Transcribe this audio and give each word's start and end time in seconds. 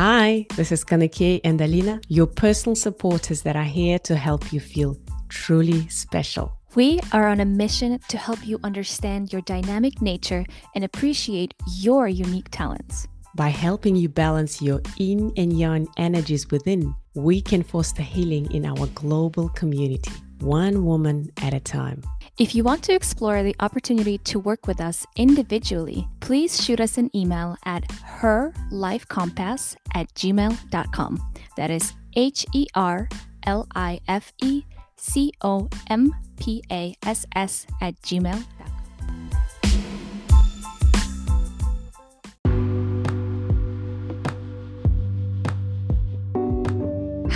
Hi, 0.00 0.46
this 0.54 0.70
is 0.70 0.84
Kanykei 0.84 1.40
and 1.42 1.60
Alina, 1.60 2.00
your 2.06 2.28
personal 2.28 2.76
supporters 2.76 3.42
that 3.42 3.56
are 3.56 3.64
here 3.64 3.98
to 4.04 4.14
help 4.14 4.52
you 4.52 4.60
feel 4.60 4.96
truly 5.28 5.88
special. 5.88 6.52
We 6.76 7.00
are 7.10 7.26
on 7.26 7.40
a 7.40 7.44
mission 7.44 7.98
to 8.06 8.16
help 8.16 8.46
you 8.46 8.60
understand 8.62 9.32
your 9.32 9.42
dynamic 9.42 10.00
nature 10.00 10.46
and 10.76 10.84
appreciate 10.84 11.52
your 11.78 12.06
unique 12.06 12.46
talents. 12.52 13.08
By 13.34 13.48
helping 13.48 13.96
you 13.96 14.08
balance 14.08 14.62
your 14.62 14.82
yin 14.98 15.32
and 15.36 15.58
yang 15.58 15.88
energies 15.96 16.48
within, 16.48 16.94
we 17.14 17.40
can 17.40 17.64
foster 17.64 18.02
healing 18.02 18.52
in 18.52 18.66
our 18.66 18.86
global 18.94 19.48
community, 19.48 20.12
one 20.38 20.84
woman 20.84 21.28
at 21.42 21.54
a 21.54 21.60
time. 21.60 22.04
If 22.38 22.54
you 22.54 22.62
want 22.62 22.84
to 22.84 22.94
explore 22.94 23.42
the 23.42 23.56
opportunity 23.58 24.16
to 24.18 24.38
work 24.38 24.68
with 24.68 24.80
us 24.80 25.04
individually, 25.16 26.06
please 26.20 26.62
shoot 26.62 26.80
us 26.80 26.96
an 26.96 27.10
email 27.12 27.56
at 27.64 27.88
herlifecompass 27.88 29.74
at 29.92 30.14
gmail.com. 30.14 31.32
That 31.56 31.70
is 31.72 31.94
H 32.14 32.46
E 32.54 32.66
R 32.76 33.08
L 33.42 33.66
I 33.74 33.98
F 34.06 34.32
E 34.40 34.62
C 34.96 35.32
O 35.42 35.68
M 35.90 36.14
P 36.38 36.62
A 36.70 36.94
S 37.04 37.26
S 37.34 37.66
at 37.80 38.00
gmail.com. 38.02 38.57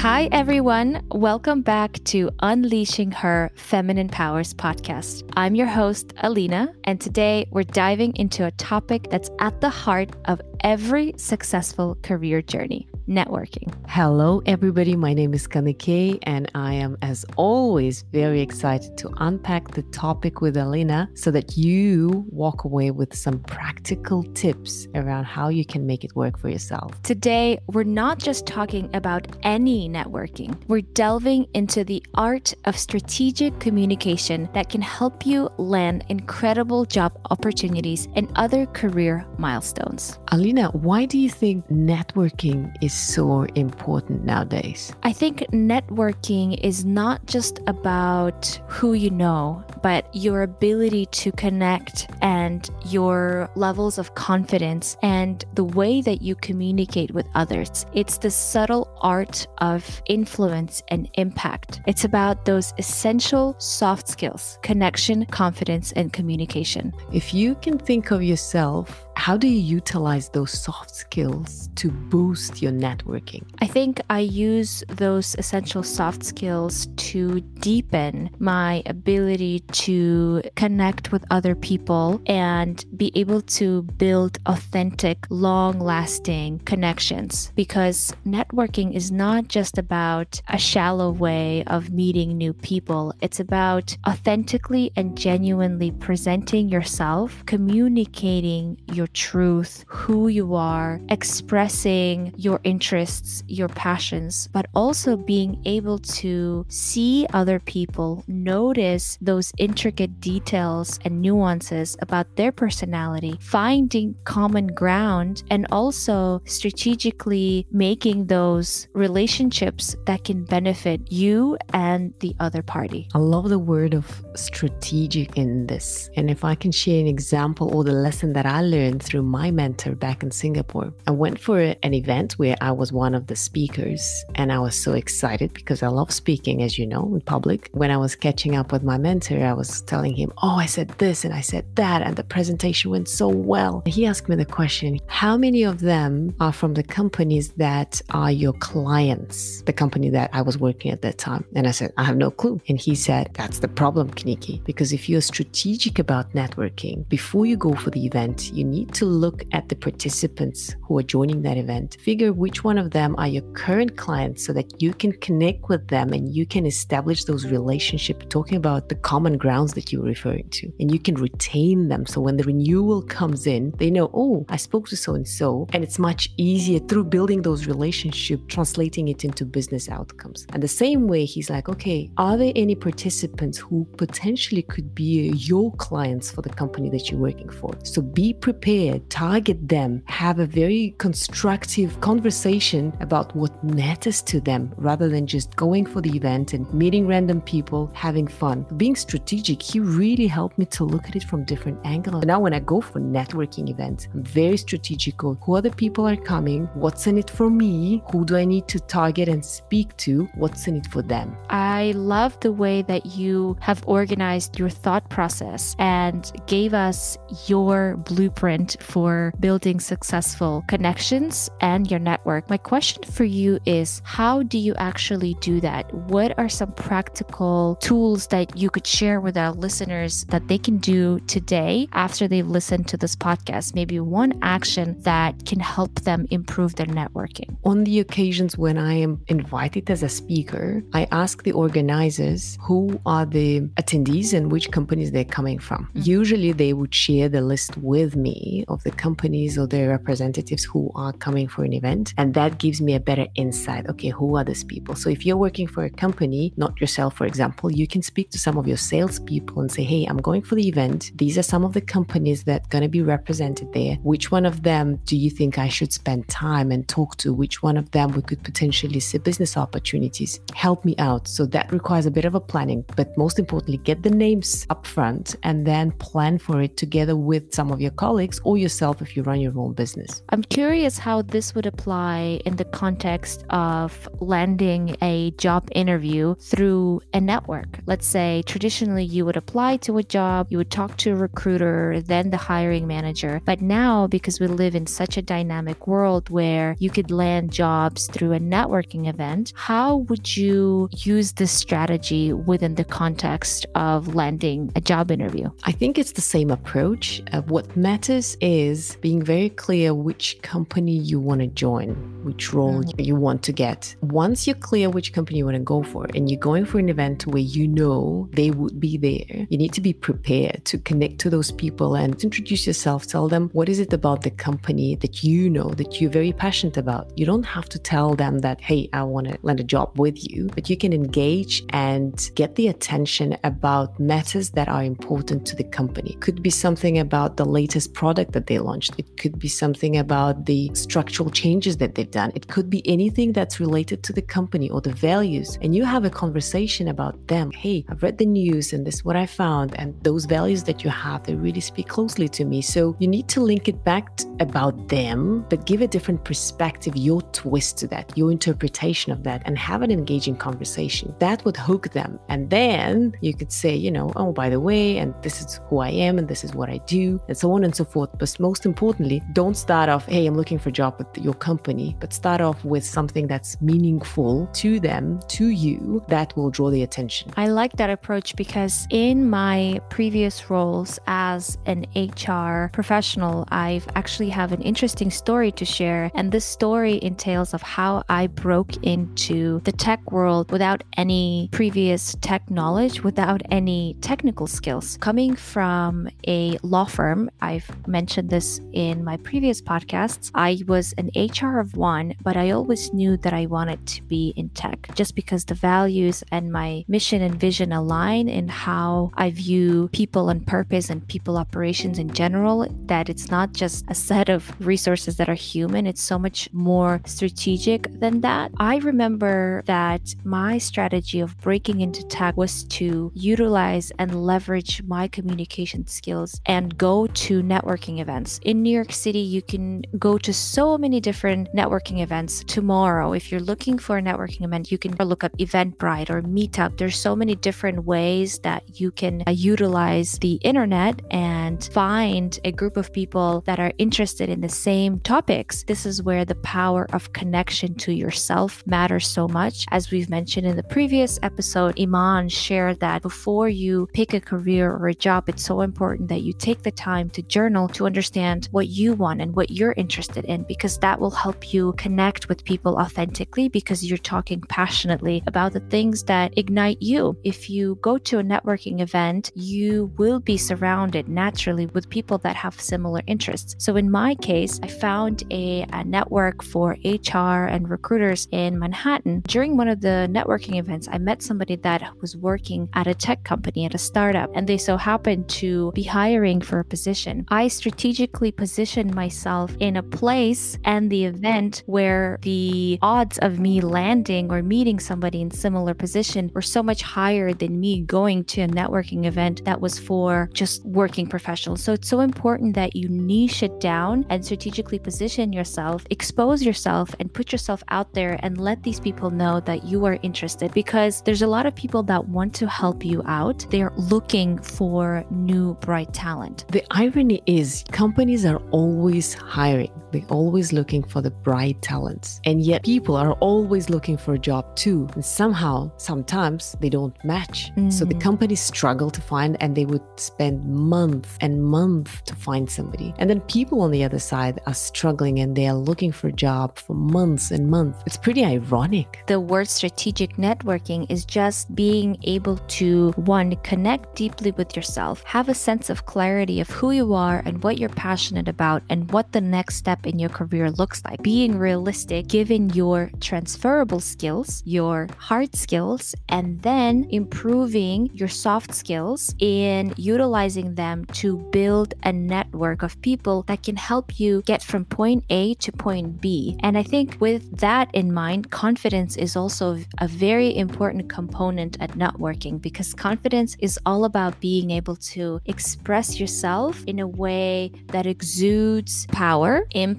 Hi, 0.03 0.29
everyone. 0.33 1.07
Welcome 1.13 1.63
back 1.63 2.03
to 2.07 2.29
Unleashing 2.41 3.13
Her 3.13 3.53
Feminine 3.55 4.09
Powers 4.09 4.53
podcast. 4.53 5.23
I'm 5.37 5.55
your 5.55 5.69
host, 5.69 6.13
Alina, 6.25 6.75
and 6.83 7.01
today 7.01 7.47
we're 7.53 7.63
diving 7.63 8.17
into 8.17 8.45
a 8.45 8.51
topic 8.51 9.07
that's 9.11 9.31
at 9.39 9.61
the 9.61 9.71
heart 9.71 10.11
of 10.25 10.41
every 10.63 11.15
successful 11.17 11.97
career 12.03 12.43
journey 12.43 12.89
networking. 13.09 13.73
Hello, 13.89 14.43
everybody. 14.47 14.97
My 14.97 15.13
name 15.13 15.35
is 15.35 15.47
Kanykei, 15.47 16.19
and 16.23 16.51
I 16.55 16.75
am, 16.75 16.97
as 17.03 17.25
always, 17.37 18.03
very 18.13 18.41
excited 18.41 18.97
to 18.99 19.11
unpack 19.19 19.73
the 19.73 19.83
topic 19.85 20.41
with 20.41 20.57
Alina 20.57 21.11
so 21.15 21.31
that 21.31 21.57
you 21.57 22.25
walk 22.31 22.65
away 22.65 22.91
with 22.91 23.15
some 23.15 23.41
practical 23.41 24.23
tips 24.35 24.87
around 24.95 25.25
how 25.25 25.49
you 25.49 25.65
can 25.65 25.87
make 25.87 26.05
it 26.05 26.15
work 26.15 26.39
for 26.39 26.49
yourself. 26.49 27.01
Today, 27.03 27.59
we're 27.69 27.83
not 27.83 28.19
just 28.19 28.47
talking 28.47 28.89
about 28.95 29.27
any 29.43 29.89
networking, 29.89 30.57
we're 30.69 30.81
delving 30.81 31.47
into 31.55 31.85
the 31.85 32.05
art 32.15 32.55
of 32.65 32.79
strategic 32.79 33.59
communication 33.59 34.49
that 34.55 34.69
can 34.69 34.83
help 34.83 35.27
you 35.27 35.51
land 35.59 36.05
incredible 36.09 36.85
job 36.85 37.19
opportunities 37.31 38.09
and 38.15 38.31
other 38.37 38.67
career 38.67 39.27
milestones. 39.39 40.19
Alina, 40.29 40.52
why 40.73 41.07
do 41.07 41.19
you 41.19 41.31
think 41.31 41.67
networking 41.69 42.75
is 42.83 42.93
so 42.93 43.45
important 43.55 44.25
nowadays? 44.25 44.93
I 45.03 45.13
think 45.13 45.39
networking 45.51 46.59
is 46.63 46.85
not 46.85 47.27
just 47.27 47.61
about 47.67 48.61
who 48.69 48.93
you 48.93 49.11
know, 49.11 49.65
but 49.83 50.07
your 50.15 50.43
ability 50.43 51.07
to 51.07 51.33
connect 51.33 52.09
and 52.21 52.69
your 52.87 53.51
levels 53.57 53.99
of 53.99 54.15
confidence 54.15 54.97
and 55.03 55.45
the 55.55 55.65
way 55.65 56.01
that 56.03 56.23
you 56.23 56.35
communicate 56.35 57.13
with 57.13 57.27
others. 57.35 57.87
It's 57.95 58.19
the 58.19 58.31
subtle 58.31 58.89
art 59.01 59.47
of 59.59 60.03
influence 60.07 60.83
and 60.89 61.09
impact. 61.15 61.81
It's 61.87 62.05
about 62.05 62.45
those 62.45 62.75
essential 62.79 63.57
soft 63.59 64.09
skills 64.09 64.59
connection, 64.63 65.27
confidence, 65.27 65.93
and 65.93 66.13
communication. 66.13 66.93
If 67.13 67.33
you 67.35 67.55
can 67.57 67.79
think 67.79 68.11
of 68.11 68.23
yourself 68.23 69.07
how 69.17 69.37
do 69.37 69.47
you 69.47 69.59
utilize 69.59 70.29
those 70.31 70.51
soft 70.51 70.91
skills 70.95 71.69
to 71.77 71.91
boost 71.91 72.61
your 72.61 72.73
networking? 72.73 73.45
I 73.61 73.67
think 73.67 74.01
I 74.11 74.19
use 74.19 74.83
those 74.89 75.37
essential 75.39 75.83
soft 75.85 76.25
skills 76.25 76.87
to 76.97 77.41
deepen 77.61 78.31
my 78.41 78.83
ability 78.87 79.61
to 79.85 80.43
connect 80.57 81.13
with 81.13 81.25
other 81.31 81.55
people 81.55 82.21
and 82.27 82.85
be 82.97 83.13
able 83.15 83.43
to 83.43 83.83
build 83.83 84.39
authentic, 84.47 85.25
long 85.31 85.79
lasting 85.79 86.59
connections. 86.61 87.53
Because 87.55 88.13
networking 88.27 88.93
is 88.93 89.13
not 89.13 89.47
just 89.47 89.79
about 89.79 90.43
a 90.49 90.59
shallow 90.59 91.11
way 91.11 91.63
of 91.69 91.91
meeting 91.91 92.37
new 92.37 92.53
people, 92.53 93.15
it's 93.21 93.39
about 93.39 93.97
authentically 94.07 94.91
and 94.97 95.17
genuinely 95.17 95.93
presenting 95.93 96.69
yourself, 96.69 97.45
communicating 97.47 98.77
your 98.93 99.02
your 99.03 99.09
truth, 99.09 99.85
who 99.89 100.29
you 100.29 100.55
are, 100.55 101.01
expressing 101.09 102.33
your 102.37 102.61
interests, 102.63 103.43
your 103.49 103.67
passions, 103.67 104.49
but 104.53 104.67
also 104.75 105.17
being 105.17 105.61
able 105.65 105.99
to 105.99 106.65
see 106.69 107.27
other 107.33 107.59
people, 107.59 108.23
notice 108.29 109.19
those 109.21 109.53
intricate 109.59 110.21
details 110.21 111.01
and 111.05 111.21
nuances 111.21 111.97
about 112.01 112.37
their 112.37 112.53
personality, 112.53 113.37
finding 113.41 114.15
common 114.23 114.69
ground, 114.69 115.43
and 115.51 115.67
also 115.73 116.41
strategically 116.45 117.67
making 117.73 118.27
those 118.27 118.87
relationships 118.93 119.97
that 120.07 120.23
can 120.23 120.45
benefit 120.45 121.01
you 121.11 121.59
and 121.73 122.15
the 122.21 122.37
other 122.39 122.63
party. 122.63 123.09
I 123.15 123.19
love 123.19 123.49
the 123.49 123.59
word 123.59 123.95
of 123.95 124.25
strategic 124.37 125.37
in 125.37 125.67
this. 125.67 126.09
And 126.15 126.31
if 126.31 126.45
I 126.45 126.55
can 126.55 126.71
share 126.71 127.01
an 127.01 127.09
example 127.09 127.75
or 127.75 127.83
the 127.83 127.93
lesson 127.93 128.33
that 128.35 128.47
I 128.47 128.61
learned 128.63 128.92
through 128.99 129.23
my 129.23 129.51
mentor 129.51 129.95
back 129.95 130.23
in 130.23 130.31
Singapore. 130.31 130.93
I 131.07 131.11
went 131.11 131.39
for 131.39 131.61
an 131.61 131.95
event 131.95 132.35
where 132.35 132.57
I 132.61 132.73
was 132.73 132.93
one 132.93 133.15
of 133.15 133.27
the 133.27 133.37
speakers, 133.37 134.25
and 134.35 134.53
I 134.53 134.59
was 134.59 134.75
so 134.75 134.93
excited 134.93 135.53
because 135.53 135.83
I 135.83 135.89
love 135.89 136.13
speaking, 136.13 136.63
as 136.63 136.79
you 136.79 136.87
know, 136.87 137.15
in 137.15 137.21
public. 137.21 137.69
When 137.73 137.91
I 137.91 137.97
was 137.97 138.15
catching 138.15 138.57
up 138.57 138.73
with 138.73 138.83
my 138.83 138.99
mentor, 138.99 139.45
I 139.45 139.53
was 139.53 139.83
telling 139.83 140.15
him, 140.15 140.33
Oh, 140.43 140.57
I 140.57 140.67
said 140.67 140.89
this 140.99 141.25
and 141.25 141.35
I 141.35 141.41
said 141.41 141.65
that, 141.77 142.03
and 142.03 142.17
the 142.17 142.25
presentation 142.25 142.91
went 142.91 143.09
so 143.09 143.29
well. 143.29 143.83
He 143.87 144.07
asked 144.07 144.29
me 144.29 144.37
the 144.37 144.45
question, 144.45 144.99
How 145.07 145.37
many 145.37 145.63
of 145.63 145.81
them 145.81 146.35
are 146.41 146.53
from 146.53 146.75
the 146.75 146.83
companies 146.83 147.51
that 147.53 148.01
are 148.11 148.31
your 148.31 148.55
clients, 148.55 149.63
the 149.63 149.73
company 149.73 150.11
that 150.11 150.31
I 150.33 150.43
was 150.43 150.59
working 150.59 150.91
at 150.91 151.03
that 151.03 151.19
time? 151.19 151.45
And 151.55 151.67
I 151.67 151.71
said, 151.71 151.93
I 151.97 152.05
have 152.05 152.17
no 152.17 152.31
clue. 152.31 152.61
And 152.69 152.79
he 152.79 152.95
said, 152.95 153.31
That's 153.35 153.61
the 153.61 153.69
problem, 153.69 154.11
Kanykei, 154.11 154.65
because 154.65 154.93
if 154.93 155.09
you're 155.09 155.21
strategic 155.21 155.99
about 155.99 156.33
networking, 156.33 157.09
before 157.09 157.47
you 157.47 157.57
go 157.57 157.75
for 157.75 157.91
the 157.91 158.05
event, 158.05 158.53
you 158.53 158.65
need 158.65 158.82
need 158.83 158.95
to 158.95 159.05
look 159.05 159.45
at 159.53 159.69
the 159.69 159.77
participants 159.77 160.75
who 160.83 160.99
are 160.99 161.03
joining 161.05 161.43
that 161.43 161.57
event, 161.57 161.97
figure 162.01 162.33
which 162.33 162.65
one 162.65 162.79
of 162.79 162.91
them 162.91 163.15
are 163.17 163.29
your 163.29 163.47
current 163.53 163.97
clients 163.97 164.45
so 164.45 164.53
that 164.53 164.83
you 164.83 164.93
can 164.93 165.13
connect 165.27 165.69
with 165.69 165.87
them 165.89 166.13
and 166.13 166.35
you 166.35 166.45
can 166.45 166.67
establish 166.67 167.25
those 167.25 167.47
relationships, 167.47 168.27
talking 168.29 168.57
about 168.57 168.89
the 168.89 168.97
common 168.97 169.39
grounds 169.39 169.75
that 169.75 169.93
you're 169.93 170.03
referring 170.03 170.49
to. 170.51 170.73
And 170.81 170.93
you 170.93 170.99
can 170.99 171.15
retain 171.15 171.89
them. 171.89 172.07
So 172.07 172.21
when 172.21 172.37
the 172.39 172.45
renewal 172.45 173.03
comes 173.03 173.47
in, 173.47 173.73
they 173.79 173.91
know, 173.91 174.11
oh, 174.15 174.45
I 174.49 174.57
spoke 174.57 174.89
to 174.89 174.97
so 174.97 175.15
and 175.15 175.29
so. 175.29 175.69
And 175.73 175.85
it's 175.85 176.01
much 176.01 176.31
easier 176.37 176.81
through 176.81 177.05
building 177.05 177.43
those 177.43 177.67
relationships, 177.67 178.43
translating 178.49 179.09
it 179.09 179.25
into 179.25 179.45
business 179.45 179.89
outcomes. 179.89 180.47
And 180.53 180.63
the 180.63 180.69
same 180.83 181.07
way, 181.07 181.25
he's 181.25 181.51
like, 181.51 181.69
okay, 181.69 182.11
are 182.17 182.37
there 182.37 182.53
any 182.57 182.75
participants 182.75 183.59
who 183.59 183.87
potentially 183.97 184.63
could 184.63 184.93
be 184.93 185.33
your 185.37 185.73
clients 185.77 186.33
for 186.33 186.43
the 186.43 186.51
company 186.51 186.91
that 186.91 187.11
you're 187.11 187.21
working 187.21 187.49
for? 187.49 187.71
So 187.85 188.03
be 188.03 188.35
prepared 188.35 188.72
target 189.09 189.69
them, 189.69 190.03
have 190.07 190.39
a 190.39 190.47
very 190.47 190.95
constructive 190.99 192.01
conversation 192.01 192.93
about 193.01 193.35
what 193.35 193.53
matters 193.63 194.23
to 194.23 194.41
them 194.41 194.73
rather 194.77 195.09
than 195.09 195.27
just 195.27 195.55
going 195.57 195.85
for 195.87 196.01
the 196.01 196.15
event 196.17 196.53
and 196.53 196.73
meeting 196.73 197.07
random 197.07 197.41
people, 197.41 197.91
having 197.95 198.27
fun. 198.27 198.67
Being 198.77 198.97
strategic, 198.97 199.63
he 199.63 199.81
really 199.81 200.27
helped 200.27 200.59
me 200.59 200.67
to 200.67 200.85
look 200.85 201.07
at 201.09 201.17
it 201.17 201.25
from 201.25 201.45
different 201.45 201.79
angles. 201.85 202.25
Now, 202.25 202.41
when 202.41 202.55
I 202.55 202.61
go 202.61 202.81
for 202.81 203.01
networking 203.01 203.69
events, 203.69 204.09
I'm 204.15 204.23
very 204.23 204.57
strategic 204.57 205.23
of 205.23 205.39
who 205.43 205.57
other 205.57 205.71
people 205.71 206.07
are 206.09 206.17
coming, 206.17 206.67
what's 206.75 207.07
in 207.07 207.19
it 207.19 207.31
for 207.31 207.51
me, 207.51 208.03
who 208.11 208.25
do 208.25 208.37
I 208.37 208.45
need 208.45 208.69
to 208.69 208.81
target 208.81 209.29
and 209.29 209.45
speak 209.45 209.97
to, 209.99 210.29
what's 210.35 210.67
in 210.67 210.77
it 210.77 210.87
for 210.87 211.03
them. 211.03 211.37
I 211.51 211.93
love 211.97 212.39
the 212.41 212.53
way 212.53 212.83
that 212.83 213.07
you 213.07 213.57
have 213.61 213.83
organized 213.87 214.59
your 214.59 214.71
thought 214.71 215.09
process 215.11 215.77
and 215.79 216.31
gave 216.47 216.75
us 216.75 217.19
your 217.47 217.97
blueprint 217.97 218.62
blueprint 218.63 218.83
for 218.83 219.33
building 219.41 219.81
successful 219.81 220.65
connections 220.69 221.51
and 221.61 221.91
your 221.91 222.01
network. 222.01 222.49
My 222.49 222.57
question 222.57 223.03
for 223.05 223.25
you 223.25 223.59
is 223.67 224.03
how 224.05 224.43
do 224.43 224.59
you 224.59 224.75
actually 224.77 225.35
do 225.41 225.61
that? 225.61 225.93
What 226.11 226.39
are 226.39 226.49
some 226.49 226.73
practical 226.73 227.77
tools 227.81 228.27
that 228.29 228.57
you 228.57 228.71
could 228.71 228.87
share 228.87 229.21
with 229.21 229.37
our 229.37 229.53
listeners 229.53 230.25
that 230.29 230.49
they 230.49 230.59
can 230.59 230.79
do 230.79 231.21
today 231.27 231.89
after 231.93 232.29
they've 232.29 232.47
listened 232.47 232.89
to 232.89 232.97
this 232.97 233.17
podcast? 233.17 233.75
Maybe 233.75 234.01
one 234.01 234.39
action 234.43 235.01
that 235.03 235.47
can 235.47 235.61
help 235.61 236.01
them 236.03 236.27
improve 236.31 236.75
their 236.75 236.87
networking. 236.87 237.57
On 237.65 237.85
the 237.85 238.01
occasions 238.01 238.59
when 238.59 238.79
I 238.79 238.95
am 238.95 239.21
invited 239.29 239.91
as 239.91 240.03
a 240.03 240.09
speaker, 240.09 240.83
I 240.93 241.07
ask 241.11 241.43
the 241.43 241.53
organizers 241.53 242.59
who 242.61 243.01
are 243.07 243.27
the 243.27 243.61
attendees 243.81 244.33
and 244.33 244.51
which 244.51 244.71
companies 244.71 245.13
they're 245.13 245.25
coming 245.25 245.59
from. 245.59 245.85
Mm-hmm. 245.87 246.03
Usually 246.05 246.53
they 246.53 246.73
would 246.73 246.95
share 246.95 247.29
the 247.29 247.41
list 247.41 247.77
with 247.79 248.17
me 248.17 248.52
of 248.69 248.83
the 248.83 248.91
companies 248.91 249.59
or 249.59 249.67
their 249.67 249.89
representatives 249.89 250.65
who 250.65 250.91
are 250.95 251.13
coming 251.13 251.49
for 251.49 251.65
an 251.65 251.73
event. 251.73 252.15
And 252.19 252.35
that 252.35 252.59
gives 252.59 252.81
me 252.81 252.95
a 252.95 253.01
better 253.01 253.27
insight. 253.35 253.89
Okay, 253.89 254.09
who 254.09 254.37
are 254.37 254.45
these 254.45 254.65
people? 254.65 254.95
So 254.95 255.09
if 255.11 255.25
you're 255.25 255.37
working 255.37 255.67
for 255.67 255.85
a 255.85 255.91
company, 255.91 256.53
not 256.57 256.81
yourself, 256.81 257.17
for 257.17 257.27
example, 257.27 257.71
you 257.71 257.87
can 257.87 258.03
speak 258.03 258.31
to 258.31 258.39
some 258.39 258.57
of 258.59 258.67
your 258.67 258.77
salespeople 258.77 259.61
and 259.61 259.71
say, 259.71 259.83
hey, 259.83 260.05
I'm 260.05 260.19
going 260.19 260.43
for 260.43 260.55
the 260.55 260.69
event. 260.69 261.13
These 261.17 261.39
are 261.39 261.43
some 261.43 261.65
of 261.65 261.73
the 261.73 261.81
companies 261.81 262.45
that 262.45 262.65
are 262.65 262.69
going 262.69 262.83
to 262.83 262.89
be 262.89 263.03
represented 263.03 263.73
there. 263.73 263.97
Which 264.03 264.31
one 264.31 264.47
of 264.47 264.63
them 264.63 264.97
do 265.05 265.17
you 265.17 265.31
think 265.31 265.59
I 265.59 265.69
should 265.69 265.93
spend 265.93 266.29
time 266.29 266.71
and 266.71 266.87
talk 266.89 267.17
to? 267.19 267.33
Which 267.33 267.63
one 267.63 267.77
of 267.77 267.91
them 267.93 268.13
we 268.13 268.23
could 268.23 268.43
potentially 268.43 269.01
see 269.01 269.19
business 269.19 269.57
opportunities? 269.57 270.41
Help 270.55 270.85
me 270.85 270.95
out. 270.99 271.29
So 271.29 271.47
that 271.47 271.73
requires 271.73 272.07
a 272.07 272.11
bit 272.11 272.25
of 272.25 272.35
a 272.35 272.41
planning, 272.41 272.85
but 272.97 273.17
most 273.17 273.39
importantly, 273.39 273.79
get 273.79 274.03
the 274.03 274.11
names 274.11 274.67
up 274.71 274.87
front 274.87 275.37
and 275.43 275.67
then 275.67 275.93
plan 275.93 276.39
for 276.39 276.61
it 276.61 276.77
together 276.77 277.17
with 277.17 277.55
some 277.55 277.71
of 277.71 277.81
your 277.81 277.91
colleagues 277.93 278.41
or 278.45 278.59
yourself 278.59 279.03
if 279.03 279.17
you 279.17 279.23
run 279.23 279.41
your 279.41 279.57
own 279.59 279.73
business. 279.73 280.23
I'm 280.31 280.43
curious 280.43 280.99
how 280.99 281.23
this 281.23 281.55
would 281.55 281.67
apply 281.67 282.41
in 282.45 282.57
the 282.57 282.65
context 282.65 283.45
of 283.51 284.09
landing 284.21 284.97
a 285.03 285.31
job 285.33 285.69
interview 285.73 286.35
through 286.37 287.01
a 287.13 287.21
network. 287.21 287.79
Let's 287.87 288.07
say 288.07 288.43
traditionally 288.47 289.05
you 289.05 289.25
would 289.25 289.37
apply 289.37 289.79
to 289.79 289.99
a 289.99 290.03
job, 290.03 290.49
you 290.51 290.59
would 290.59 290.71
talk 290.71 290.97
to 290.99 291.13
a 291.13 291.17
recruiter, 291.17 292.01
then 292.01 292.31
the 292.31 292.37
hiring 292.37 292.87
manager. 292.87 293.41
But 293.45 293.61
now, 293.61 294.07
because 294.07 294.41
we 294.41 294.47
live 294.47 294.75
in 294.75 294.87
such 294.87 295.17
a 295.17 295.23
dynamic 295.23 295.87
world 295.87 296.31
where 296.31 296.77
you 296.79 296.91
could 296.91 297.11
land 297.11 297.53
jobs 297.53 298.07
through 298.09 298.33
a 298.33 298.41
networking 298.41 299.09
event, 299.09 299.53
how 299.57 299.99
would 300.09 300.37
you 300.37 300.89
use 300.93 301.33
this 301.33 301.53
strategy 301.53 302.33
within 302.33 302.75
the 302.75 302.85
context 302.85 303.67
of 303.75 304.15
landing 304.15 304.73
a 304.77 304.81
job 304.81 305.11
interview? 305.11 305.51
I 305.65 305.73
think 305.73 305.99
it's 305.99 306.13
the 306.13 306.21
same 306.21 306.51
approach. 306.51 307.23
Uh, 307.33 307.43
what 307.43 307.77
matters 307.77 308.32
is 308.41 308.97
being 309.01 309.23
very 309.23 309.51
clear 309.51 309.95
which 309.95 310.41
company 310.43 310.97
you 310.97 311.21
want 311.21 311.41
to 311.41 311.47
join, 311.47 311.91
which 312.25 312.53
role 312.53 312.83
mm-hmm. 312.83 313.01
you 313.01 313.17
want 313.17 313.43
to 313.45 313.53
get. 313.53 313.95
Once 314.01 314.47
you're 314.47 314.57
clear 314.57 314.91
which 314.91 315.13
company 315.13 315.39
you 315.39 315.45
want 315.45 315.57
to 315.57 315.63
go 315.63 315.83
for, 315.83 316.07
and 316.15 316.31
you're 316.31 316.41
going 316.41 316.65
for 316.65 316.79
an 316.79 316.89
event 316.89 317.27
where 317.27 317.43
you 317.43 317.67
know 317.69 318.29
they 318.33 318.51
would 318.51 318.79
be 318.81 318.97
there, 318.97 319.47
you 319.49 319.59
need 319.59 319.73
to 319.73 319.81
be 319.81 319.93
prepared 319.93 320.65
to 320.65 320.79
connect 320.79 321.19
to 321.21 321.31
those 321.31 321.51
people 321.51 321.95
and 321.95 322.23
introduce 322.23 322.67
yourself. 322.67 323.07
Tell 323.07 323.29
them 323.29 323.51
what 323.53 323.69
is 323.69 323.79
it 323.79 323.93
about 323.93 324.23
the 324.23 324.31
company 324.31 324.97
that 324.97 325.23
you 325.23 325.51
know 325.51 325.71
that 325.71 326.01
you're 326.01 326.11
very 326.11 326.33
passionate 326.33 326.77
about. 326.77 327.11
You 327.17 327.27
don't 327.27 327.45
have 327.45 327.69
to 327.71 327.79
tell 327.79 328.15
them 328.15 328.39
that, 328.41 328.61
hey, 328.61 328.89
I 328.93 329.03
want 329.03 329.29
to 329.29 329.39
land 329.43 329.61
a 329.61 329.65
job 329.65 329.99
with 329.99 330.31
you, 330.31 330.49
but 330.55 330.71
you 330.71 330.77
can 330.77 330.93
engage 330.93 331.65
and 331.71 332.31
get 332.35 332.55
the 332.57 332.69
attention 332.69 333.37
about 333.45 333.99
matters 333.99 334.51
that 334.51 334.69
are 334.69 334.85
important 334.85 335.47
to 335.47 335.57
the 335.57 335.65
company. 335.65 336.17
Could 336.21 336.43
be 336.43 336.51
something 336.51 336.99
about 336.99 337.37
the 337.37 337.45
latest 337.45 337.95
product 338.13 338.33
that 338.33 338.47
they 338.47 338.59
launched. 338.59 338.93
It 338.99 339.17
could 339.17 339.39
be 339.39 339.49
something 339.49 339.97
about 339.97 340.45
the 340.45 340.71
structural 340.75 341.31
changes 341.31 341.79
that 341.79 341.95
they've 341.95 342.17
done. 342.23 342.31
It 342.35 342.47
could 342.47 342.69
be 342.69 342.87
anything 342.87 343.33
that's 343.33 343.59
related 343.59 344.03
to 344.03 344.13
the 344.13 344.21
company 344.21 344.69
or 344.69 344.83
the 344.83 344.93
values. 344.93 345.59
And 345.63 345.75
you 345.75 345.85
have 345.85 346.05
a 346.05 346.11
conversation 346.11 346.89
about 346.89 347.15
them. 347.29 347.51
Hey, 347.53 347.87
I've 347.89 348.03
read 348.03 348.19
the 348.19 348.27
news 348.27 348.75
and 348.75 348.87
this 348.87 348.97
is 348.97 349.05
what 349.05 349.17
I 349.17 349.25
found. 349.25 349.69
And 349.81 349.89
those 350.05 350.27
values 350.27 350.63
that 350.65 350.85
you 350.85 350.91
have, 350.91 351.23
they 351.25 351.37
really 351.37 351.65
speak 351.71 351.89
closely 351.89 352.29
to 352.37 352.45
me. 352.45 352.61
So 352.61 352.95
you 352.99 353.09
need 353.09 353.29
to 353.29 353.41
link 353.41 353.67
it 353.67 353.83
back 353.83 354.05
about 354.41 354.89
them, 354.89 355.47
but 355.49 355.65
give 355.65 355.81
a 355.81 355.87
different 355.87 356.23
perspective, 356.25 356.95
your 356.95 357.23
twist 357.41 357.79
to 357.79 357.87
that, 357.95 358.13
your 358.15 358.31
interpretation 358.31 359.11
of 359.11 359.23
that, 359.23 359.41
and 359.47 359.57
have 359.57 359.81
an 359.81 359.91
engaging 359.91 360.37
conversation. 360.37 361.15
That 361.19 361.43
would 361.47 361.57
hook 361.57 361.93
them. 361.95 362.19
And 362.29 362.51
then 362.51 363.17
you 363.23 363.33
could 363.33 363.53
say, 363.53 363.75
you 363.75 363.91
know, 363.91 364.13
oh, 364.17 364.33
by 364.33 364.51
the 364.51 364.61
way, 364.61 364.99
and 364.99 365.15
this 365.23 365.41
is 365.41 365.61
who 365.69 365.79
I 365.79 365.91
am, 366.09 366.19
and 366.19 366.29
this 366.29 366.45
is 366.45 366.53
what 366.55 366.69
I 366.69 366.79
do, 366.99 367.19
and 367.29 367.37
so 367.39 367.53
on 367.53 367.65
and 367.65 367.75
so 367.75 367.87
forth. 367.87 368.02
But 368.19 368.39
most 368.41 368.67
importantly, 368.67 369.23
don't 369.33 369.57
start 369.57 369.89
off, 369.89 370.07
hey, 370.07 370.27
I'm 370.27 370.37
looking 370.37 370.59
for 370.59 370.69
a 370.69 370.73
job 370.73 370.97
with 370.99 371.25
your 371.25 371.35
company, 371.35 371.97
but 372.01 372.13
start 372.13 372.41
off 372.41 372.65
with 372.65 372.85
something 372.85 373.27
that's 373.27 373.61
meaningful 373.61 374.47
to 374.55 374.81
them, 374.81 375.21
to 375.29 375.49
you, 375.49 376.05
that 376.09 376.37
will 376.37 376.51
draw 376.51 376.71
the 376.71 376.83
attention. 376.83 377.33
I 377.37 377.49
like 377.49 377.73
that 377.75 377.91
approach 377.91 378.37
because 378.37 378.87
in 378.91 379.29
my 379.29 379.81
previous 379.91 380.51
roles 380.51 380.99
as 381.07 381.59
an 381.67 381.87
HR 381.95 382.71
professional, 382.73 383.47
I've 383.51 383.87
actually 383.95 384.31
have 384.31 384.53
an 384.53 384.63
interesting 384.63 385.11
story 385.11 385.53
to 385.53 385.65
share. 385.65 386.11
And 386.15 386.33
this 386.33 386.45
story 386.45 386.99
entails 387.03 387.55
of 387.55 387.63
how 387.63 388.03
I 388.09 388.27
broke 388.27 388.77
into 388.83 389.61
the 389.61 389.73
tech 389.73 390.13
world 390.13 390.51
without 390.51 390.83
any 390.97 391.49
previous 391.53 392.17
tech 392.21 392.51
knowledge, 392.51 393.03
without 393.03 393.43
any 393.51 393.97
technical 394.01 394.47
skills. 394.47 394.97
Coming 395.01 395.37
from 395.37 396.09
a 396.27 396.59
law 396.63 396.85
firm, 396.85 397.31
I've 397.41 397.71
mentioned 397.93 398.31
this 398.31 398.61
in 398.73 399.05
my 399.05 399.19
previous 399.19 399.61
podcasts, 399.61 400.31
I 400.35 400.59
was 400.67 400.95
an 400.97 401.11
HR 401.15 401.61
of 401.61 401.77
one, 401.77 402.15
but 402.23 402.37
I 402.37 402.51
always 402.51 402.93
knew 402.93 403.19
that 403.19 403.35
I 403.35 403.45
wanted 403.47 403.87
to 403.89 404.03
be 404.03 404.33
in 404.35 404.49
tech 404.49 404.79
just 404.95 405.15
because 405.15 405.45
the 405.45 405.55
values 405.55 406.25
and 406.33 406.51
my 406.51 406.85
mission 406.89 407.21
and 407.21 407.39
vision 407.39 407.71
align 407.71 408.29
in 408.29 408.49
how 408.49 409.13
I 409.15 409.31
view 409.31 409.91
people 409.93 410.31
and 410.31 410.47
purpose 410.47 410.89
and 410.89 411.07
people 411.07 411.37
operations 411.37 411.99
in 411.99 412.11
general, 412.15 412.67
that 412.87 413.11
it's 413.11 413.31
not 413.31 413.53
just 413.53 413.85
a 413.89 413.95
set 413.95 414.31
of 414.31 414.41
resources 414.59 415.17
that 415.19 415.29
are 415.29 415.35
human, 415.35 415.87
it's 415.87 416.03
so 416.03 416.19
much 416.19 416.49
more 416.53 417.03
strategic 417.05 417.81
than 418.01 418.23
that. 418.23 418.51
I 418.59 418.77
remember 418.79 419.63
that 419.67 420.15
my 420.25 420.57
strategy 420.57 421.21
of 421.21 421.39
breaking 421.43 421.83
into 421.83 422.03
tech 422.07 422.37
was 422.39 422.65
to 422.79 423.13
utilize 423.15 423.93
and 423.99 424.25
leverage 424.25 424.83
my 424.85 425.09
communication 425.09 425.87
skills 425.87 426.41
and 426.47 426.79
go 426.79 427.07
to 427.07 427.43
networking 427.83 428.01
events. 428.01 428.41
In 428.43 428.63
New 428.63 428.73
York 428.73 428.93
City, 428.93 429.19
you 429.19 429.43
can 429.43 429.83
go 429.99 430.19
to 430.19 430.33
so 430.33 430.79
many 430.79 431.01
different 431.01 431.53
networking 431.55 432.03
events 432.03 432.45
tomorrow. 432.45 433.13
If 433.13 433.31
you're 433.31 433.41
looking 433.41 433.79
for 433.79 433.99
a 433.99 434.03
networking 434.03 434.45
event, 434.45 434.71
you 434.71 434.79
can 434.79 434.95
look 434.99 435.25
up 435.25 435.33
Eventbrite 435.39 436.11
or 436.11 436.23
Meetup. 436.23 436.79
There's 436.79 436.97
so 436.99 437.17
many 437.17 437.35
different 437.35 437.85
ways 437.85 438.39
that 438.41 438.81
you 438.81 438.91
can 438.91 439.23
uh, 439.27 439.31
utilize 439.31 440.19
the 440.21 440.35
internet 440.43 441.01
and 441.11 441.69
find 441.73 442.39
a 442.45 442.53
group 442.53 442.77
of 442.77 442.93
people 442.93 443.43
that 443.47 443.59
are 443.59 443.73
interested 443.79 444.29
in 444.29 444.41
the 444.41 444.49
same 444.49 445.01
topics. 445.01 445.65
This 445.65 445.87
is 445.87 446.03
where 446.03 446.25
the 446.25 446.37
power 446.37 446.87
of 446.93 447.13
connection 447.13 447.75
to 447.77 447.93
yourself 447.93 448.63
matters 448.67 449.07
so 449.07 449.29
much. 449.29 449.67
As 449.71 449.91
we've 449.91 450.11
mentioned 450.11 450.47
in 450.47 450.57
the 450.57 450.63
previous 450.63 451.19
episode, 451.23 451.79
Iman 451.81 452.29
shared 452.29 452.81
that 452.81 453.03
before 453.03 453.49
you 453.49 453.89
pick 453.93 454.15
a 454.15 454.21
career 454.21 454.71
or 454.73 454.89
a 454.89 454.95
job, 454.95 455.29
it's 455.29 455.45
so 455.45 455.61
important 455.61 456.09
that 456.09 456.23
you 456.23 456.33
take 456.33 456.63
the 456.63 456.71
time 456.71 457.11
to 457.11 457.23
journal 457.23 457.69
to 457.75 457.87
understand 457.87 458.49
what 458.53 458.69
you 458.69 458.95
want 458.95 459.21
and 459.21 459.35
what 459.35 459.51
you're 459.51 459.75
interested 459.77 460.25
in, 460.25 460.45
because 460.45 460.79
that 460.79 461.01
will 461.01 461.11
help 461.11 461.53
you 461.53 461.73
connect 461.75 462.29
with 462.29 462.45
people 462.45 462.77
authentically 462.77 463.49
because 463.49 463.85
you're 463.85 463.99
talking 463.99 464.41
passionately 464.43 465.23
about 465.27 465.53
the 465.53 465.61
things 465.61 466.05
that 466.05 466.37
ignite 466.37 466.81
you. 466.81 467.17
If 467.25 467.49
you 467.51 467.79
go 467.83 467.99
to 467.99 468.19
a 468.19 468.25
networking 468.25 468.81
event, 468.81 469.31
you 469.35 469.93
will 469.97 470.21
be 470.21 470.37
surrounded 470.37 471.09
naturally 471.09 471.67
with 471.67 471.89
people 471.89 472.19
that 472.19 472.37
have 472.37 472.61
similar 472.61 473.03
interests. 473.07 473.57
So, 473.59 473.77
in 473.77 473.91
my 473.91 474.15
case, 474.17 474.61
I 474.63 474.69
found 474.69 475.25
a, 475.31 475.67
a 475.73 475.85
network 475.85 476.43
for 476.43 476.77
HR 476.85 477.47
and 477.47 477.69
recruiters 477.69 478.29
in 478.31 478.59
Manhattan. 478.59 479.23
During 479.27 479.57
one 479.57 479.69
of 479.69 479.81
the 479.81 480.09
networking 480.11 480.59
events, 480.59 480.89
I 480.91 480.99
met 480.99 481.23
somebody 481.23 481.57
that 481.57 481.83
was 482.01 482.17
working 482.17 482.69
at 482.75 482.87
a 482.87 482.95
tech 482.95 483.25
company, 483.25 483.65
at 483.67 483.75
a 483.75 483.79
startup, 483.79 484.31
and 484.35 484.47
they 484.47 484.59
so 484.59 484.77
happened 484.77 485.29
to 485.29 485.73
be 485.73 485.83
hiring 485.83 486.41
for 486.41 486.59
a 486.61 486.65
position. 486.65 487.25
I 487.29 487.49
strategically 487.63 488.33
positioned 488.33 488.93
myself 488.93 489.55
in 489.61 489.77
a 489.77 489.83
place 489.85 490.59
and 490.65 490.91
the 490.91 491.05
event 491.05 491.63
where 491.67 492.19
the 492.23 492.77
odds 492.83 493.19
of 493.19 493.39
me 493.39 493.61
landing 493.61 494.33
or 494.33 494.43
meeting 494.43 494.81
somebody 494.81 495.21
in 495.21 495.31
similar 495.31 495.73
position 495.73 496.29
were 496.35 496.43
so 496.43 496.61
much 496.61 496.83
higher 496.83 497.33
than 497.33 497.61
me 497.61 497.81
going 497.83 498.25
to 498.25 498.41
a 498.41 498.49
networking 498.49 499.05
event 499.05 499.45
that 499.45 499.61
was 499.61 499.79
for 499.79 500.29
just 500.33 500.65
working 500.65 501.07
professionals. 501.07 501.63
So 501.63 501.73
it's 501.73 501.87
so 501.87 502.01
important 502.01 502.57
that 502.57 502.75
you 502.75 502.89
niche 502.89 503.45
it 503.45 503.61
down 503.61 504.07
and 504.11 504.25
strategically 504.25 504.81
position 504.81 505.33
yourself, 505.33 505.87
expose 505.91 506.43
yourself, 506.43 506.93
and 506.99 507.15
put 507.15 507.31
yourself 507.31 507.63
out 507.69 507.95
there 507.95 508.19
and 508.25 508.39
let 508.39 508.65
these 508.65 508.81
people 508.81 509.11
know 509.11 509.39
that 509.39 509.63
you 509.63 509.85
are 509.85 510.01
interested 510.03 510.53
because 510.53 511.01
there's 511.03 511.23
a 511.23 511.29
lot 511.29 511.47
of 511.47 511.55
people 511.55 511.85
that 511.85 512.09
want 512.09 512.35
to 512.35 512.49
help 512.49 512.85
you 512.85 513.05
out. 513.07 513.47
They're 513.51 513.73
looking 513.77 514.39
for 514.39 515.05
new, 515.13 515.55
bright 515.61 515.95
talent. 515.95 516.45
The 516.49 516.65
irony 516.73 517.23
is, 517.27 517.52
companies 517.73 518.25
are 518.25 518.41
always 518.51 519.15
hiring 519.15 519.82
They're 519.93 520.03
always 520.09 520.53
looking 520.53 520.83
for 520.83 521.03
the 521.03 521.11
bright 521.11 521.61
talents. 521.61 522.21
And 522.25 522.41
yet 522.41 522.65
people 522.65 522.97
are 522.97 523.13
always 523.15 523.69
looking 523.69 523.97
for 523.97 524.15
a 524.15 524.19
job 524.19 524.57
too. 524.57 524.89
And 524.95 525.05
somehow, 525.05 525.71
sometimes 525.77 526.57
they 526.61 526.71
don't 526.71 526.97
match. 527.05 527.51
Mm. 527.57 527.73
So 527.73 527.85
the 527.85 527.95
mm. 527.95 528.01
companies 528.01 528.41
struggle 528.41 528.91
to 528.91 529.01
find 529.01 529.37
and 529.41 529.55
they 529.55 529.67
would 529.67 529.83
spend 529.97 530.45
months 530.47 531.19
and 531.21 531.43
months 531.45 532.01
to 532.07 532.15
find 532.15 532.51
somebody. 532.51 532.95
And 532.99 533.11
then 533.11 533.21
people 533.23 533.61
on 533.61 533.71
the 533.71 533.85
other 533.85 533.99
side 533.99 534.41
are 534.47 534.55
struggling 534.55 535.19
and 535.21 535.37
they 535.37 535.47
are 535.47 535.55
looking 535.55 535.93
for 535.93 536.09
a 536.09 536.13
job 536.13 536.59
for 536.59 536.75
months 536.75 537.31
and 537.31 537.49
months. 537.49 537.83
It's 537.87 537.97
pretty 537.97 538.25
ironic. 538.25 539.03
The 539.07 539.21
word 539.21 539.49
strategic 539.49 540.17
networking 540.17 540.91
is 540.91 541.05
just 541.05 541.55
being 541.55 541.99
able 542.05 542.39
to 542.39 542.93
one 542.93 543.37
connect 543.43 543.95
deeply 543.95 544.31
with 544.33 544.57
yourself, 544.57 545.03
have 545.05 545.29
a 545.29 545.35
sense 545.35 545.69
of 545.69 545.87
clarity 545.87 546.41
of 546.41 546.49
who 546.51 546.71
you 546.71 546.95
are 546.95 547.23
and 547.25 547.43
what 547.43 547.59
you're 547.59 547.69
passionate 547.69 548.29
about 548.29 548.63
and 548.71 548.91
what 548.93 549.13
the 549.13 549.21
next 549.21 549.57
step 549.57 549.82
in 549.87 549.99
your 549.99 550.11
career 550.11 550.51
looks 550.51 550.83
like. 550.85 551.03
Being 551.03 551.39
realistic, 551.39 552.09
given 552.09 552.51
your 552.51 552.91
transferable 553.01 553.81
skills, 553.81 554.43
your 554.45 554.89
hard 554.99 555.35
skills, 555.35 555.95
and 556.09 556.41
then 556.43 556.87
improving 556.91 557.91
your 557.95 558.09
soft 558.09 558.55
skills 558.55 559.15
in 559.19 559.75
utilizing 559.77 560.55
them 560.55 560.85
to 560.87 561.17
build 561.33 561.75
a 561.85 561.93
network 561.93 562.63
of 562.63 562.81
people 562.83 563.23
that 563.29 563.43
can 563.43 563.57
help 563.57 563.99
you 563.99 564.23
get 564.27 564.43
from 564.43 564.65
point 564.65 565.05
A 565.11 565.35
to 565.35 565.53
point 565.53 566.01
B. 566.01 566.37
And 566.41 566.57
I 566.57 566.63
think 566.63 566.97
with 567.01 567.39
that 567.39 567.69
in 567.75 567.93
mind, 567.93 568.31
confidence 568.31 568.97
is 568.97 569.17
also 569.17 569.59
a 569.79 569.89
very 569.89 570.37
important 570.37 570.89
component 570.89 571.57
at 571.61 571.73
networking 571.73 572.41
because 572.41 572.75
confidence 572.75 573.37
is 573.41 573.59
all 573.67 573.85
about 573.85 574.19
being 574.21 574.51
able 574.51 574.77
to 574.77 575.21
express 575.27 575.99
yourself 575.99 576.63
in 576.67 576.79
a 576.79 576.87
way 576.87 577.51
that 577.69 577.87
exudes 577.87 578.87
power, 578.87 579.47
impact, 579.53 579.72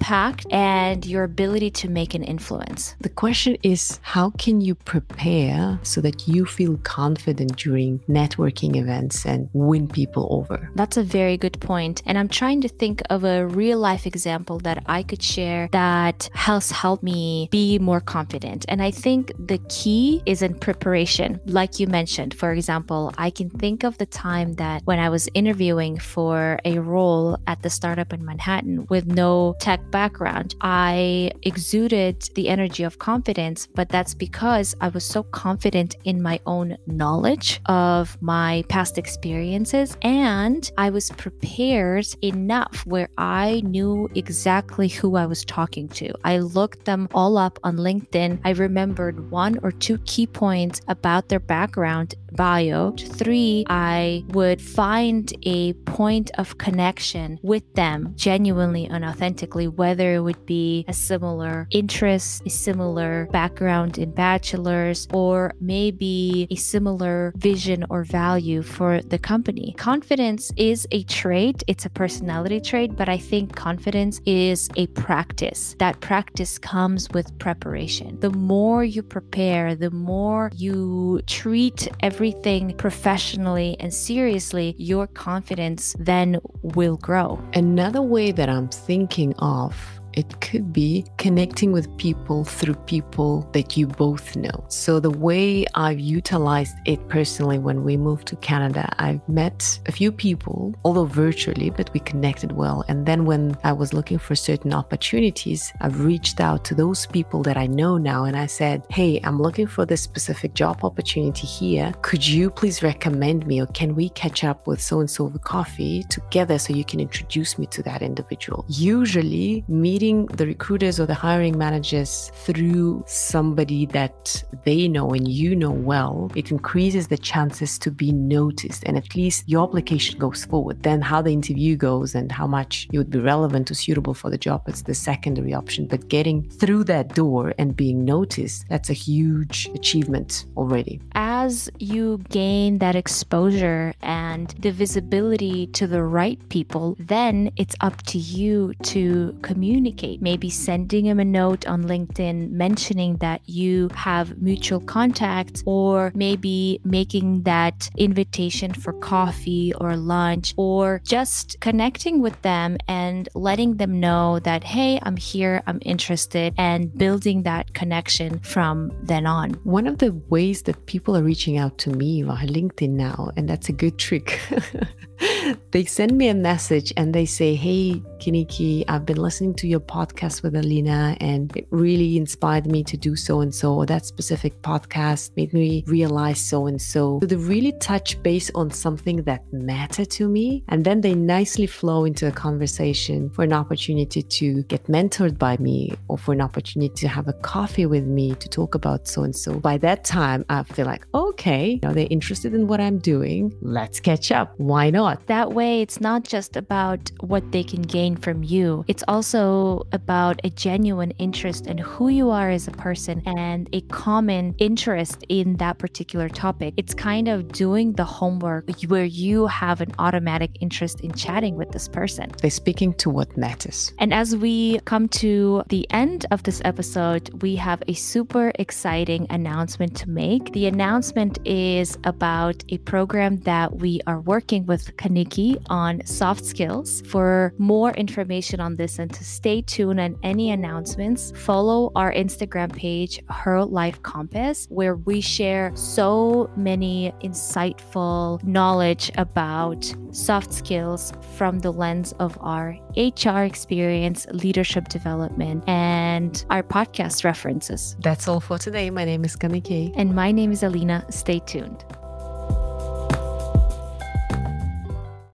and 0.51 1.05
your 1.05 1.23
ability 1.23 1.71
to 1.71 1.89
make 1.89 2.13
an 2.13 2.23
influence. 2.23 2.95
The 3.01 3.09
question 3.09 3.57
is 3.63 3.99
how 4.01 4.31
can 4.31 4.61
you 4.61 4.75
prepare 4.75 5.79
so 5.83 6.01
that 6.01 6.27
you 6.27 6.45
feel 6.45 6.77
confident 6.83 7.57
during 7.57 7.99
networking 8.09 8.75
events 8.75 9.25
and 9.25 9.49
win 9.53 9.87
people 9.87 10.27
over? 10.31 10.69
That's 10.75 10.97
a 10.97 11.03
very 11.03 11.37
good 11.37 11.59
point. 11.59 12.01
And 12.05 12.17
I'm 12.17 12.29
trying 12.29 12.61
to 12.61 12.67
think 12.67 13.01
of 13.09 13.23
a 13.23 13.45
real 13.47 13.79
life 13.79 14.05
example 14.05 14.59
that 14.59 14.83
I 14.85 15.03
could 15.03 15.21
share 15.21 15.69
that 15.71 16.29
has 16.33 16.71
helped 16.71 17.03
me 17.03 17.47
be 17.51 17.79
more 17.79 18.01
confident. 18.01 18.65
And 18.67 18.81
I 18.81 18.91
think 18.91 19.31
the 19.39 19.59
key 19.69 20.21
is 20.25 20.41
in 20.41 20.55
preparation. 20.55 21.39
Like 21.45 21.79
you 21.79 21.87
mentioned, 21.87 22.33
for 22.33 22.51
example, 22.51 23.13
I 23.17 23.29
can 23.29 23.49
think 23.49 23.83
of 23.83 23.97
the 23.97 24.05
time 24.05 24.53
that 24.55 24.81
when 24.85 24.99
I 24.99 25.09
was 25.09 25.29
interviewing 25.33 25.97
for 25.99 26.59
a 26.65 26.79
role 26.79 27.37
at 27.47 27.61
the 27.61 27.69
startup 27.69 28.13
in 28.13 28.23
Manhattan 28.25 28.85
with 28.89 29.05
no 29.05 29.55
tech 29.59 29.79
background, 29.91 30.55
I 30.61 31.31
exuded 31.43 32.29
the 32.35 32.49
energy 32.49 32.83
of 32.83 32.99
confidence, 32.99 33.67
but 33.73 33.89
that's 33.89 34.13
because 34.13 34.75
I 34.81 34.89
was 34.89 35.05
so 35.05 35.23
confident 35.23 35.95
in 36.03 36.21
my 36.21 36.39
own 36.45 36.77
knowledge 36.87 37.61
of 37.65 38.17
my 38.21 38.63
past 38.69 38.97
experiences 38.97 39.97
and 40.01 40.69
I 40.77 40.89
was 40.89 41.11
prepared 41.11 42.07
enough 42.21 42.83
where 42.85 43.09
I 43.17 43.61
knew 43.65 44.09
exactly 44.15 44.87
who 44.87 45.15
I 45.15 45.25
was 45.25 45.45
talking 45.45 45.87
to. 45.89 46.13
I 46.23 46.39
looked 46.39 46.85
them 46.85 47.07
all 47.13 47.37
up 47.37 47.59
on 47.63 47.77
LinkedIn. 47.77 48.39
I 48.43 48.51
remembered 48.51 49.31
one 49.31 49.59
or 49.63 49.71
two 49.71 49.97
key 49.99 50.27
points 50.27 50.81
about 50.87 51.29
their 51.29 51.39
background 51.39 52.15
bio. 52.35 52.91
Three, 52.97 53.65
I 53.69 54.23
would 54.29 54.61
find 54.61 55.31
a 55.43 55.73
point 55.73 56.31
of 56.37 56.57
connection 56.57 57.39
with 57.43 57.63
them 57.75 58.13
genuinely 58.15 58.85
and 58.85 59.05
authentically, 59.05 59.67
whether 59.75 60.15
it 60.15 60.19
would 60.19 60.45
be 60.45 60.85
a 60.87 60.93
similar 60.93 61.67
interest, 61.71 62.43
a 62.45 62.49
similar 62.49 63.27
background 63.31 63.97
in 63.97 64.11
bachelor's, 64.11 65.07
or 65.13 65.53
maybe 65.59 66.47
a 66.51 66.55
similar 66.55 67.33
vision 67.37 67.85
or 67.89 68.03
value 68.03 68.61
for 68.61 69.01
the 69.01 69.17
company. 69.17 69.73
Confidence 69.77 70.51
is 70.57 70.87
a 70.91 71.03
trait, 71.03 71.63
it's 71.67 71.85
a 71.85 71.89
personality 71.89 72.59
trait, 72.59 72.95
but 72.95 73.09
I 73.09 73.17
think 73.17 73.55
confidence 73.55 74.19
is 74.25 74.69
a 74.75 74.87
practice. 74.87 75.75
That 75.79 75.99
practice 76.01 76.57
comes 76.57 77.09
with 77.11 77.37
preparation. 77.39 78.19
The 78.19 78.31
more 78.31 78.83
you 78.83 79.03
prepare, 79.03 79.75
the 79.75 79.91
more 79.91 80.51
you 80.55 81.21
treat 81.27 81.87
everything 82.01 82.75
professionally 82.77 83.75
and 83.79 83.93
seriously, 83.93 84.75
your 84.77 85.07
confidence 85.07 85.95
then 85.99 86.39
will 86.61 86.97
grow. 86.97 87.39
Another 87.53 88.01
way 88.01 88.31
that 88.31 88.49
I'm 88.49 88.69
thinking 88.69 89.33
of 89.39 89.52
off 89.53 90.02
it 90.13 90.41
could 90.41 90.71
be 90.71 91.05
connecting 91.17 91.71
with 91.71 91.95
people 91.97 92.43
through 92.43 92.75
people 92.75 93.49
that 93.53 93.75
you 93.77 93.87
both 93.87 94.35
know. 94.35 94.63
So, 94.67 94.99
the 94.99 95.09
way 95.09 95.65
I've 95.75 95.99
utilized 95.99 96.75
it 96.85 97.07
personally 97.09 97.59
when 97.59 97.83
we 97.83 97.97
moved 97.97 98.27
to 98.27 98.35
Canada, 98.37 98.93
I've 98.99 99.27
met 99.27 99.79
a 99.85 99.91
few 99.91 100.11
people, 100.11 100.73
although 100.85 101.05
virtually, 101.05 101.69
but 101.69 101.91
we 101.93 101.99
connected 101.99 102.51
well. 102.51 102.83
And 102.87 103.05
then 103.05 103.25
when 103.25 103.57
I 103.63 103.71
was 103.71 103.93
looking 103.93 104.19
for 104.19 104.35
certain 104.35 104.73
opportunities, 104.73 105.73
I've 105.81 106.03
reached 106.03 106.39
out 106.39 106.63
to 106.65 106.75
those 106.75 107.05
people 107.07 107.41
that 107.43 107.57
I 107.57 107.67
know 107.67 107.97
now 107.97 108.25
and 108.25 108.37
I 108.37 108.45
said, 108.45 108.83
Hey, 108.89 109.19
I'm 109.23 109.41
looking 109.41 109.67
for 109.67 109.85
this 109.85 110.01
specific 110.01 110.53
job 110.53 110.83
opportunity 110.83 111.47
here. 111.47 111.93
Could 112.01 112.25
you 112.25 112.49
please 112.49 112.83
recommend 112.83 113.47
me 113.47 113.61
or 113.61 113.67
can 113.67 113.95
we 113.95 114.09
catch 114.09 114.43
up 114.43 114.67
with 114.67 114.81
so 114.81 114.99
and 114.99 115.09
so 115.09 115.25
over 115.25 115.39
coffee 115.39 116.03
together 116.09 116.59
so 116.59 116.73
you 116.73 116.85
can 116.85 116.99
introduce 116.99 117.57
me 117.57 117.65
to 117.67 117.83
that 117.83 118.01
individual? 118.01 118.65
Usually, 118.67 119.63
meeting 119.67 120.02
the 120.11 120.45
recruiters 120.45 120.99
or 120.99 121.05
the 121.05 121.13
hiring 121.13 121.57
managers 121.57 122.29
through 122.33 123.05
somebody 123.07 123.85
that 123.87 124.43
they 124.65 124.87
know 124.89 125.11
and 125.11 125.29
you 125.29 125.55
know 125.55 125.71
well, 125.71 126.29
it 126.35 126.51
increases 126.51 127.07
the 127.07 127.17
chances 127.17 127.79
to 127.79 127.89
be 127.89 128.11
noticed 128.11 128.83
and 128.85 128.97
at 128.97 129.15
least 129.15 129.47
your 129.47 129.63
application 129.63 130.19
goes 130.19 130.43
forward. 130.43 130.83
Then 130.83 131.01
how 131.01 131.21
the 131.21 131.31
interview 131.31 131.77
goes 131.77 132.15
and 132.15 132.33
how 132.33 132.47
much 132.47 132.87
you 132.91 132.99
would 132.99 133.11
be 133.11 133.19
relevant 133.19 133.71
or 133.71 133.75
suitable 133.75 134.13
for 134.13 134.29
the 134.29 134.37
job, 134.37 134.63
it's 134.67 134.81
the 134.81 134.93
secondary 134.93 135.53
option. 135.53 135.87
But 135.87 136.09
getting 136.09 136.49
through 136.49 136.83
that 136.85 137.15
door 137.15 137.53
and 137.57 137.73
being 137.73 138.03
noticed, 138.03 138.65
that's 138.67 138.89
a 138.89 138.93
huge 138.93 139.69
achievement 139.73 140.45
already. 140.57 140.99
As 141.15 141.69
you 141.79 142.21
gain 142.29 142.79
that 142.79 142.95
exposure 142.97 143.93
and 144.01 144.49
the 144.59 144.71
visibility 144.71 145.67
to 145.67 145.87
the 145.87 146.03
right 146.03 146.39
people, 146.49 146.97
then 146.99 147.51
it's 147.55 147.75
up 147.79 148.01
to 148.03 148.17
you 148.17 148.73
to 148.83 149.33
communicate 149.41 149.92
communicate, 149.93 150.21
maybe 150.21 150.49
sending 150.49 151.05
him 151.05 151.19
a 151.19 151.25
note 151.25 151.67
on 151.67 151.83
LinkedIn 151.83 152.51
mentioning 152.51 153.17
that 153.17 153.41
you 153.45 153.89
have 153.93 154.41
mutual 154.41 154.79
contacts, 154.79 155.63
or 155.65 156.11
maybe 156.15 156.79
making 156.83 157.43
that 157.43 157.89
invitation 157.97 158.73
for 158.73 158.93
coffee 158.93 159.73
or 159.79 159.95
lunch, 159.95 160.53
or 160.57 161.01
just 161.03 161.59
connecting 161.59 162.21
with 162.21 162.39
them 162.41 162.77
and 162.87 163.29
letting 163.35 163.77
them 163.77 163.99
know 163.99 164.39
that, 164.39 164.63
hey, 164.63 164.99
I'm 165.03 165.17
here, 165.17 165.61
I'm 165.67 165.79
interested, 165.81 166.53
and 166.57 166.93
building 166.97 167.43
that 167.43 167.73
connection 167.73 168.39
from 168.39 168.91
then 169.03 169.25
on. 169.25 169.51
One 169.63 169.87
of 169.87 169.97
the 169.99 170.13
ways 170.29 170.63
that 170.63 170.85
people 170.85 171.15
are 171.15 171.23
reaching 171.23 171.57
out 171.57 171.77
to 171.79 171.89
me 171.89 172.23
via 172.23 172.47
LinkedIn 172.47 172.89
now, 172.89 173.31
and 173.37 173.47
that's 173.47 173.69
a 173.69 173.73
good 173.73 173.97
trick. 173.97 174.39
they 175.71 175.85
send 175.85 176.17
me 176.17 176.27
a 176.29 176.33
message 176.33 176.93
and 176.97 177.13
they 177.13 177.25
say, 177.25 177.55
Hey, 177.55 178.01
Kanykei, 178.19 178.85
I've 178.87 179.05
been 179.05 179.17
listening 179.17 179.53
to 179.55 179.67
your 179.67 179.79
podcast 179.79 180.43
with 180.43 180.55
Alina 180.55 181.17
and 181.19 181.55
it 181.55 181.67
really 181.71 182.17
inspired 182.17 182.65
me 182.65 182.83
to 182.85 182.97
do 182.97 183.15
so 183.15 183.41
and 183.41 183.53
so. 183.53 183.85
That 183.85 184.05
specific 184.05 184.61
podcast 184.61 185.31
made 185.35 185.53
me 185.53 185.83
realize 185.87 186.39
so 186.39 186.67
and 186.67 186.81
so. 186.81 187.19
So 187.21 187.27
they 187.27 187.35
really 187.35 187.73
touch 187.73 188.21
base 188.23 188.49
on 188.55 188.71
something 188.71 189.23
that 189.23 189.41
mattered 189.51 190.09
to 190.11 190.27
me. 190.27 190.63
And 190.69 190.85
then 190.85 191.01
they 191.01 191.13
nicely 191.13 191.67
flow 191.67 192.05
into 192.05 192.27
a 192.27 192.31
conversation 192.31 193.29
for 193.29 193.43
an 193.43 193.53
opportunity 193.53 194.21
to 194.21 194.63
get 194.63 194.85
mentored 194.85 195.37
by 195.37 195.57
me 195.57 195.93
or 196.07 196.17
for 196.17 196.33
an 196.33 196.41
opportunity 196.41 196.93
to 196.95 197.07
have 197.07 197.27
a 197.27 197.33
coffee 197.33 197.85
with 197.85 198.05
me 198.05 198.35
to 198.35 198.49
talk 198.49 198.75
about 198.75 199.07
so 199.07 199.23
and 199.23 199.35
so. 199.35 199.59
By 199.59 199.77
that 199.79 200.03
time, 200.03 200.45
I 200.49 200.63
feel 200.63 200.85
like, 200.85 201.05
okay, 201.13 201.79
you 201.83 201.87
know, 201.87 201.93
they're 201.93 202.07
interested 202.09 202.53
in 202.53 202.67
what 202.67 202.79
I'm 202.79 202.99
doing. 202.99 203.55
Let's 203.61 203.99
catch 203.99 204.31
up. 204.31 204.53
Why 204.57 204.89
not? 204.89 205.12
That 205.27 205.53
way, 205.53 205.81
it's 205.81 205.99
not 206.01 206.23
just 206.23 206.55
about 206.55 207.11
what 207.19 207.51
they 207.51 207.63
can 207.63 207.81
gain 207.81 208.15
from 208.15 208.43
you, 208.43 208.85
it's 208.87 209.03
also 209.07 209.87
about 209.91 210.39
a 210.43 210.49
genuine 210.49 211.11
interest 211.11 211.67
in 211.67 211.77
who 211.77 212.09
you 212.09 212.29
are 212.29 212.49
as 212.49 212.67
a 212.67 212.71
person 212.71 213.21
and 213.25 213.69
a 213.73 213.81
common 213.81 214.55
interest 214.57 215.25
in 215.29 215.57
that 215.57 215.77
particular 215.77 216.29
topic. 216.29 216.73
It's 216.77 216.93
kind 216.93 217.27
of 217.27 217.51
doing 217.51 217.93
the 217.93 218.03
homework 218.03 218.69
where 218.87 219.05
you 219.05 219.47
have 219.47 219.81
an 219.81 219.91
automatic 219.99 220.51
interest 220.61 221.01
in 221.01 221.13
chatting 221.13 221.55
with 221.55 221.71
this 221.71 221.87
person. 221.87 222.31
They're 222.41 222.51
speaking 222.51 222.93
to 222.95 223.09
what 223.09 223.35
matters. 223.37 223.93
And 223.99 224.13
as 224.13 224.35
we 224.35 224.79
come 224.85 225.07
to 225.09 225.63
the 225.69 225.87
end 225.91 226.25
of 226.31 226.43
this 226.43 226.61
episode, 226.65 227.41
we 227.41 227.55
have 227.55 227.81
a 227.87 227.93
super 227.93 228.51
exciting 228.59 229.27
announcement 229.29 229.95
to 229.97 230.09
make. 230.09 230.51
The 230.53 230.65
announcement 230.67 231.39
is 231.45 231.97
about 232.03 232.63
a 232.69 232.77
program 232.79 233.37
that 233.41 233.77
we 233.77 234.01
are 234.07 234.19
working 234.19 234.65
with 234.65 234.92
Kanykei 234.97 235.61
on 235.69 236.05
soft 236.05 236.45
skills. 236.45 237.01
For 237.07 237.53
more 237.57 237.91
information 237.91 238.59
on 238.59 238.75
this 238.75 238.99
and 238.99 239.13
to 239.13 239.23
stay 239.23 239.61
tuned 239.61 239.99
on 239.99 240.17
any 240.23 240.51
announcements, 240.51 241.31
follow 241.35 241.91
our 241.95 242.11
Instagram 242.13 242.75
page, 242.75 243.21
Her 243.29 243.63
Life 243.63 244.01
Compass, 244.03 244.67
where 244.69 244.95
we 244.95 245.21
share 245.21 245.71
so 245.75 246.49
many 246.55 247.13
insightful 247.23 248.43
knowledge 248.43 249.11
about 249.15 249.93
soft 250.11 250.53
skills 250.53 251.13
from 251.35 251.59
the 251.59 251.71
lens 251.71 252.13
of 252.19 252.37
our 252.41 252.77
HR 252.95 253.43
experience, 253.43 254.25
leadership 254.31 254.87
development, 254.89 255.63
and 255.67 256.45
our 256.49 256.63
podcast 256.63 257.23
references. 257.23 257.95
That's 257.99 258.27
all 258.27 258.39
for 258.39 258.57
today. 258.57 258.89
My 258.89 259.05
name 259.05 259.25
is 259.25 259.35
Kanykei. 259.35 259.93
And 259.95 260.13
my 260.13 260.31
name 260.31 260.51
is 260.51 260.63
Alina. 260.63 261.05
Stay 261.09 261.39
tuned. 261.39 261.83